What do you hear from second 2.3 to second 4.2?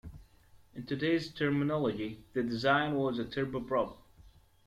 the design was a turboprop.